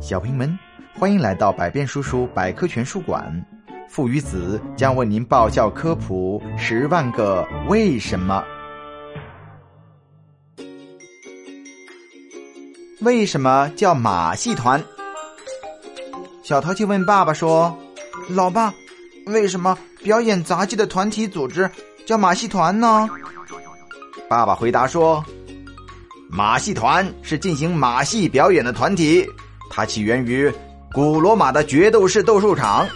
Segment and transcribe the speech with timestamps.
[0.00, 0.56] 小朋友们，
[0.94, 3.44] 欢迎来到百变叔叔百科全书馆。
[3.88, 8.44] 父与子将为您爆笑科普十万个为什么。
[13.00, 14.82] 为什么叫马戏团？
[16.44, 17.76] 小淘气问爸爸说
[18.30, 18.72] ：“老爸，
[19.26, 21.68] 为什么表演杂技的团体组织
[22.06, 23.08] 叫马戏团呢？”
[24.30, 25.24] 爸爸回答说
[26.30, 29.28] ：“马戏团是进行马戏表演的团体。”
[29.70, 30.52] 它起源于
[30.92, 32.86] 古罗马的决斗士斗兽场，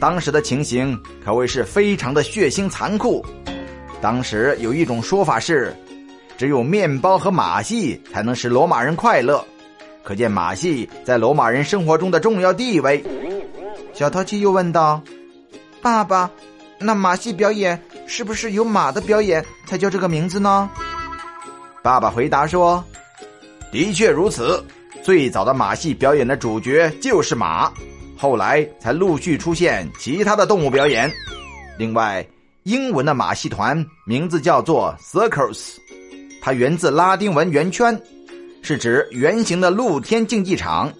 [0.00, 3.24] 当时的情形可谓是非常的血腥残酷。
[4.00, 5.74] 当时有一种说法是，
[6.36, 9.44] 只有面包和马戏才能使罗马人快乐，
[10.02, 13.04] 可见马戏在罗马人生活中的重要地位。
[13.92, 15.02] 小淘气又问道
[15.82, 16.30] ：“爸爸，
[16.78, 20.70] 那马戏表演是不是有马的表演才叫这个名字呢？”
[21.82, 22.82] 爸爸回答说
[23.72, 24.64] ：“的确如此。”
[25.08, 27.72] 最早的马戏表演的主角就是马，
[28.14, 31.10] 后来才陆续出现其他的动物表演。
[31.78, 32.22] 另外，
[32.64, 35.76] 英文的马戏团名字叫做 circus，
[36.42, 37.98] 它源自拉丁文“圆圈”，
[38.60, 40.92] 是指圆形的露天竞技场。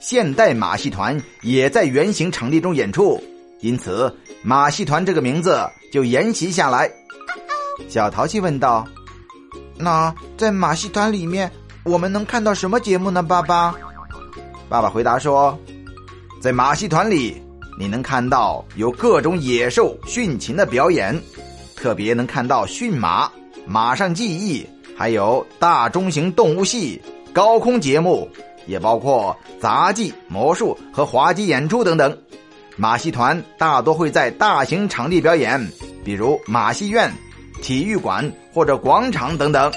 [0.00, 3.22] 现代马戏团也在圆形场地中演出，
[3.60, 5.56] 因此马戏团这个名字
[5.92, 6.90] 就沿袭下来。
[7.88, 8.84] 小淘气问道
[9.78, 11.48] ：“那在马戏团里面？”
[11.84, 13.22] 我们能看到什么节目呢？
[13.22, 13.74] 爸爸，
[14.68, 15.58] 爸爸回答说，
[16.40, 17.42] 在马戏团里，
[17.76, 21.20] 你能看到有各种野兽驯禽的表演，
[21.74, 23.28] 特别能看到驯马、
[23.66, 24.64] 马上记忆，
[24.96, 28.28] 还有大中型动物戏、高空节目，
[28.66, 32.16] 也包括杂技、魔术和滑稽演出等等。
[32.76, 35.60] 马戏团大多会在大型场地表演，
[36.04, 37.12] 比如马戏院、
[37.60, 39.70] 体育馆或者广场等等。